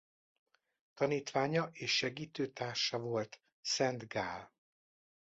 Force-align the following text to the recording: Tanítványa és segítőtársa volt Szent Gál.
Tanítványa 0.93 1.69
és 1.71 1.97
segítőtársa 1.97 2.99
volt 2.99 3.41
Szent 3.61 4.07
Gál. 4.07 4.53